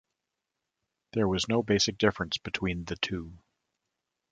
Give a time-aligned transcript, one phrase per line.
[1.13, 3.37] There was no basic difference between the two.